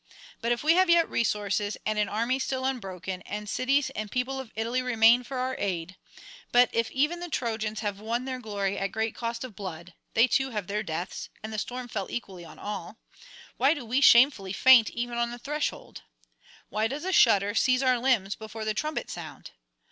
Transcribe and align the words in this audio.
But 0.41 0.51
if 0.51 0.63
we 0.63 0.73
have 0.73 0.89
yet 0.89 1.07
resources 1.07 1.77
and 1.85 1.99
an 1.99 2.09
army 2.09 2.39
still 2.39 2.65
unbroken, 2.65 3.21
and 3.21 3.47
cities 3.47 3.91
and 3.91 4.09
peoples 4.11 4.39
of 4.39 4.51
Italy 4.55 4.81
remain 4.81 5.21
for 5.23 5.37
our 5.37 5.55
aid; 5.59 5.95
but 6.51 6.71
if 6.73 6.89
even 6.89 7.19
the 7.19 7.29
Trojans 7.29 7.81
have 7.81 7.99
won 7.99 8.25
their 8.25 8.39
glory 8.39 8.79
at 8.79 8.91
great 8.91 9.13
cost 9.13 9.43
of 9.43 9.55
blood 9.55 9.93
(they 10.15 10.27
too 10.27 10.49
have 10.49 10.65
their 10.65 10.81
deaths, 10.81 11.29
and 11.43 11.53
the 11.53 11.59
storm 11.59 11.87
fell 11.87 12.07
equally 12.09 12.43
on 12.43 12.57
all), 12.57 12.97
why 13.57 13.75
do 13.75 13.85
we 13.85 14.01
shamefully 14.01 14.53
faint 14.53 14.89
even 14.89 15.19
on 15.19 15.29
the 15.29 15.37
threshold? 15.37 16.01
Why 16.69 16.87
does 16.87 17.05
a 17.05 17.13
shudder 17.13 17.53
seize 17.53 17.83
our 17.83 17.99
limbs 17.99 18.33
before 18.35 18.65
the 18.65 18.73
trumpet 18.73 19.11
sound? 19.11 19.51